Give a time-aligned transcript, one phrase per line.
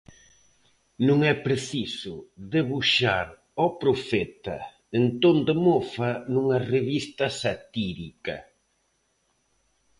[1.07, 2.15] Non é preciso
[2.53, 3.27] debuxar
[3.61, 4.57] ao profeta
[4.97, 8.37] en ton de mofa nunha revista satírica.